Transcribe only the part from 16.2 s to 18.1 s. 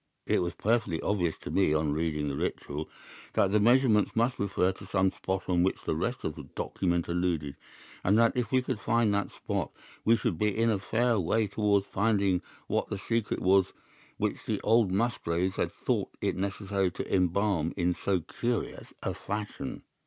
necessary to embalm in